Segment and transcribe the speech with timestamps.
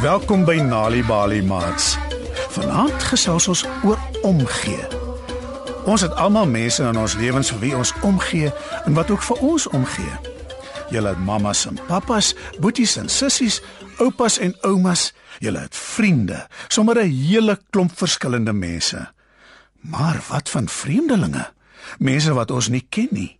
[0.00, 1.98] Welkom by Nali Bali Mats.
[2.54, 4.80] Vanaand gesels ons oor omgee.
[5.84, 8.48] Ons het almal mense in ons lewens vir wie ons omgee
[8.88, 10.14] en wat ook vir ons omgee.
[10.88, 12.30] Julle het mammas en pappas,
[12.64, 13.58] boeties en sissies,
[14.00, 19.12] oupas en oumas, julle het vriende, sommer 'n hele klomp verskillende mense.
[19.80, 21.52] Maar wat van vreemdelinge?
[21.98, 23.38] Mense wat ons nie ken nie.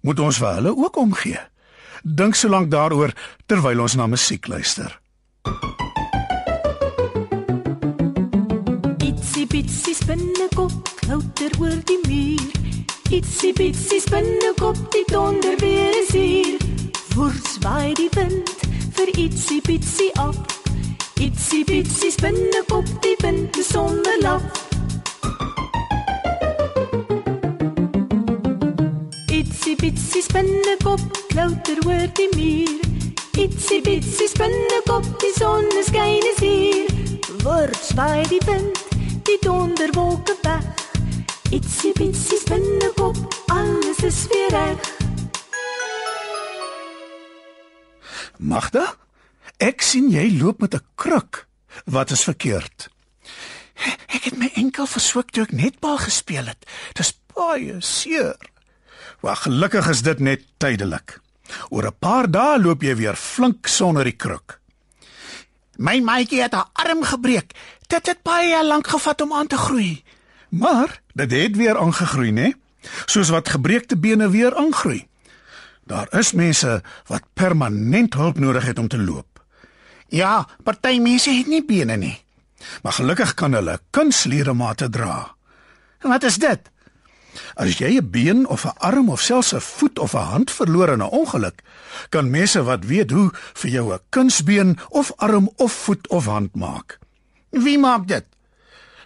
[0.00, 1.38] Moet ons vir hulle ook omgee?
[2.02, 3.12] Dink so lank daaroor
[3.46, 5.01] terwyl ons na musiek luister.
[9.52, 10.72] Bitsie spinnekop,
[11.08, 12.52] louter oor die muur.
[13.12, 16.56] Itsie bitsie spinnekop, die donder weer is hier.
[17.14, 18.48] Woers waai die wind
[18.96, 20.38] vir itsie bitsie af.
[21.20, 24.46] Itsie bitsie spinnekop, die wind is sonder laf.
[29.28, 31.04] Itsie bitsie spinnekop,
[31.36, 32.80] louter oor die muur.
[33.36, 36.88] Itsie bitsie spinnekop, die son skyn is hier.
[37.44, 38.91] Woers waai die wind
[39.32, 40.64] die donderwolke weg.
[41.52, 43.16] Itsie bitsie spinnekop,
[43.52, 44.90] alles is weer reg.
[48.36, 48.84] Magda?
[49.62, 51.46] Ek sien jy loop met 'n kruk.
[51.84, 52.90] Wat is verkeerd?
[54.12, 56.66] Ek het my enkel verswik toe ek netbal gespeel het.
[56.92, 58.36] Dis baie seer.
[59.20, 61.20] Maar gelukkig is dit net tydelik.
[61.70, 64.60] Oor 'n paar dae loop jy weer flink sonder die kruk.
[65.78, 67.54] My maatjie het haar arm gebreek.
[67.92, 70.04] Dit het baie lank gevat om aan te groei.
[70.48, 72.52] Maar dit het weer aangegroei, né?
[73.04, 75.08] Soos wat gebreekte bene weer aangroei.
[75.84, 79.44] Daar is mense wat permanent hulp nodig het om te loop.
[80.08, 82.16] Ja, party mense het nie bene nie.
[82.82, 85.34] Maar gelukkig kan hulle kunsledemate dra.
[86.00, 86.70] En wat is dit?
[87.54, 90.88] As jy 'n been of 'n arm of selfs 'n voet of 'n hand verloor
[90.88, 91.62] in 'n ongeluk,
[92.08, 96.54] kan mense wat weet hoe vir jou 'n kunsbeen of arm of voet of hand
[96.54, 97.00] maak.
[97.52, 98.24] Wie maak dit?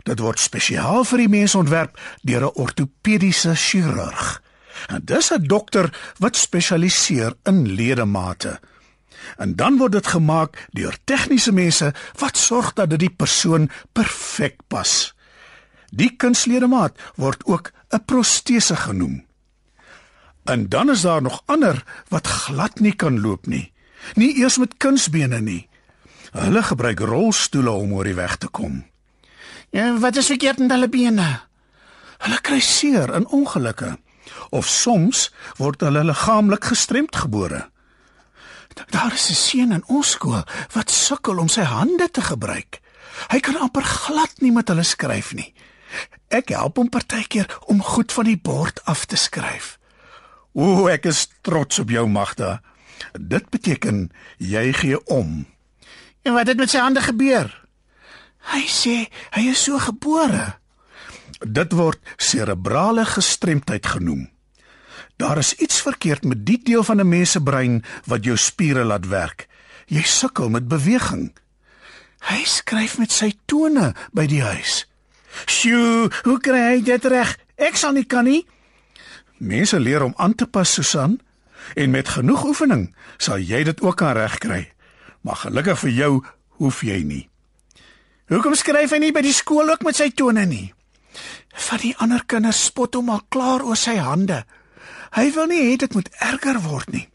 [0.07, 4.43] Dit word spesiaal vir die mens ontwerp deur 'n ortopediese chirurg.
[4.87, 8.61] En dis 'n dokter wat spesialiseer in ledemate.
[9.37, 14.61] En dan word dit gemaak deur tegniese mense wat sorg dat dit die persoon perfek
[14.69, 15.15] pas.
[15.91, 19.27] Die kunsledemaat word ook 'n protese genoem.
[20.45, 23.73] En dan is daar nog ander wat glad nie kan loop nie.
[24.15, 25.69] Nie eers met kunsbene nie.
[26.33, 28.85] Hulle gebruik rolstoele om oor die weg te kom.
[29.71, 31.41] Ja, wat is verkeerd met hulle bene?
[32.25, 33.97] Hulle kry seer in ongelukke
[34.51, 37.67] of soms word hulle liggaamlik gestremd gebore.
[38.91, 42.81] Daar is 'n seun in ons skool wat sukkel om sy hande te gebruik.
[43.29, 45.55] Hy kan amper glad nie met hulle skryf nie.
[46.29, 49.79] Ek help hom partykeer om goed van die bord af te skryf.
[50.53, 52.61] O, ek is trots op jou Magda.
[53.13, 55.47] Dit beteken jy gee om.
[56.27, 57.53] En wat het met sy hande gebeur?
[58.51, 58.97] Hy sê
[59.37, 60.57] hy is so gebore.
[61.39, 64.27] Dit word serebrale gestremdheid genoem.
[65.17, 68.85] Daar is iets verkeerd met die deel van 'n mens se brein wat jou spiere
[68.85, 69.47] laat werk.
[69.87, 71.33] Jy sukkel met beweging.
[72.21, 74.87] Hy skryf met sy tone by die huis.
[75.47, 77.39] Sjoe, hoe kry hy dit reg?
[77.57, 78.47] Ek sal nie kan nie.
[79.39, 81.21] Mense leer om aan te pas, Susan,
[81.75, 84.76] en met genoeg oefening sal jy dit ook kan regkry.
[85.27, 86.13] Maar gelukkig vir jou
[86.61, 87.25] hoef jy nie.
[88.31, 90.69] Hoekom skryf hy nie by die skool ook met sy tone nie?
[91.67, 94.45] Van die ander kinders spot hom al klaar oor sy hande.
[95.17, 97.07] Hy wil nie hê dit moet erger word nie.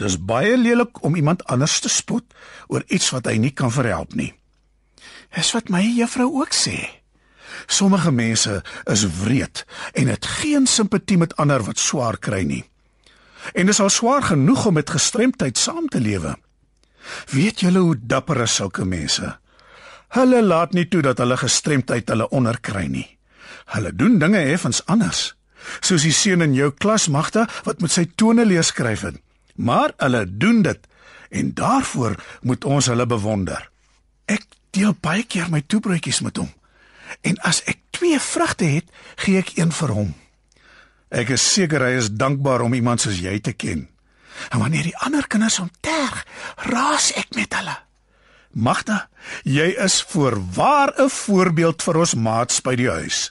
[0.00, 2.24] Dis baie lelik om iemand anders te spot
[2.72, 4.32] oor iets wat hy nie kan verhelp nie.
[5.36, 6.78] Dis wat my juffrou ook sê.
[7.70, 12.64] Sommige mense is wreed en het geen simpatie met ander wat swaar kry nie.
[13.54, 16.34] En dis al swaar genoeg om met gestremdheid saam te lewe.
[17.30, 19.36] Weet julle hoe dapper is sulke mense?
[20.10, 23.06] Hulle laat nie toe dat hulle gestremdheid hulle onderkry nie.
[23.74, 25.34] Hulle doen dinge effens anders.
[25.80, 29.20] Soos die seun in jou klas Magda wat met sy tone leer skryf het.
[29.54, 30.88] Maar hulle doen dit
[31.30, 33.68] en daarvoor moet ons hulle bewonder.
[34.26, 36.50] Ek deel baie keer my toebroodjies met hom.
[37.26, 38.90] En as ek twee vrugte het,
[39.22, 40.10] gee ek een vir hom.
[41.10, 43.88] Ek is seker hy is dankbaar om iemand soos jy te ken.
[44.48, 46.24] En wanneer die ander kinders hom terg,
[46.56, 47.76] raas ek met hulle.
[48.50, 49.08] Magda,
[49.46, 53.30] jy is voorwaar 'n voorbeeld vir ons maats by die huis.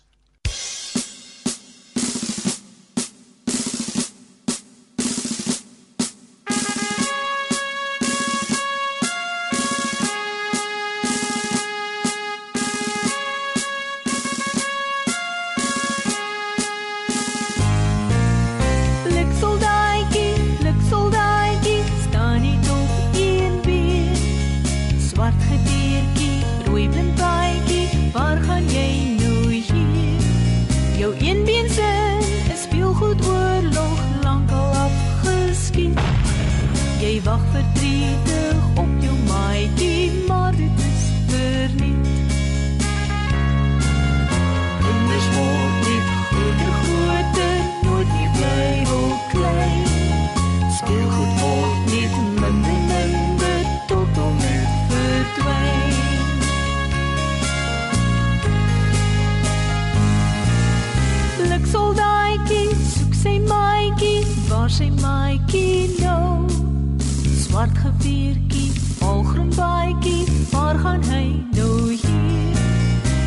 [67.60, 72.62] Swart geviertjie, volgroen baadjie, waar gaan hy nou hier?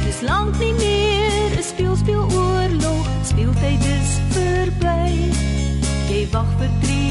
[0.06, 5.28] Dis lank nie meer 'n speel speel oorlog, speeltyd is verby.
[6.08, 7.01] Jy wag verdrietig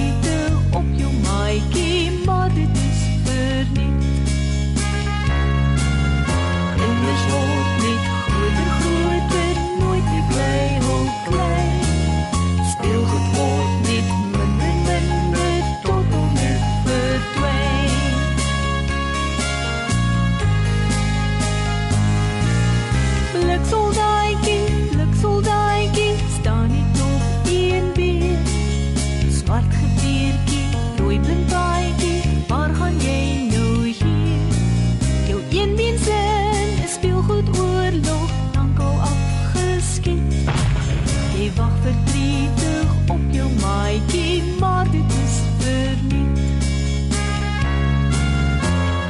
[41.55, 46.39] wag verdrietig op jou maatjie, maar dit is verniet.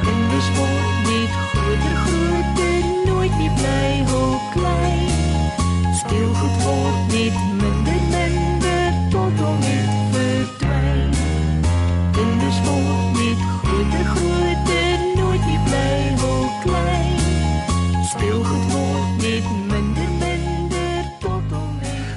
[0.02, 2.01] Kinders word net groter, groter,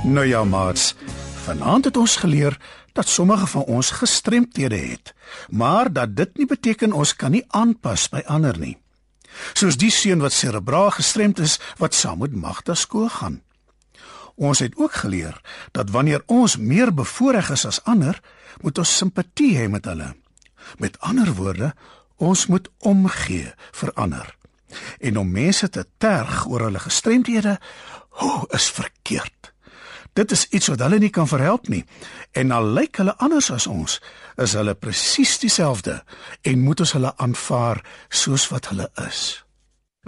[0.06, 0.96] Nou ja, maats.
[1.44, 2.58] Vanaand het ons geleer
[2.94, 5.14] dat sommige van ons gestremthede het,
[5.50, 8.78] maar dat dit nie beteken ons kan nie aanpas by ander nie.
[9.58, 13.42] Soos die seun wat serebraal gestremd is wat saam met Magda skool gaan.
[14.36, 15.42] Ons het ook geleer
[15.72, 18.22] dat wanneer ons meer bevoordeel is as ander,
[18.62, 20.14] moet ons simpatie hê met hulle.
[20.78, 21.74] Met ander woorde,
[22.16, 24.38] ons moet omgee vir ander.
[25.00, 27.58] En om mense te terg oor hulle gestremdhede,
[28.22, 29.55] ho, is verkeerd.
[30.16, 31.84] Dit is iets wat hulle nie kan verhelp nie.
[32.32, 33.98] En al lyk hulle anders as ons,
[34.40, 35.98] is hulle presies dieselfde
[36.42, 39.44] en moet ons hulle aanvaar soos wat hulle is.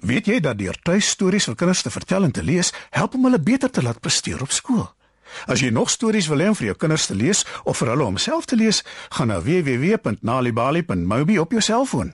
[0.07, 3.41] Weet jy dat deur tuistories vir kinders te vertel en te lees, help om hulle
[3.41, 4.85] beter te laat presteer op skool?
[5.51, 8.07] As jy nog stories wil hê om vir jou kinders te lees of vir hulle
[8.07, 12.13] om self te lees, gaan na www.nalibali.mobi op jou selfoon.